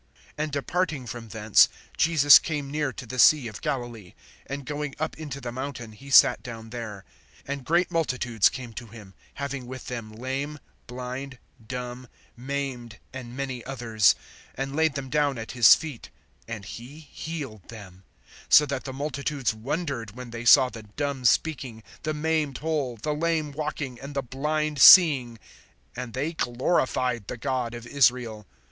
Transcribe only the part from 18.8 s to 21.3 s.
the multitudes wondered, when they saw the dumb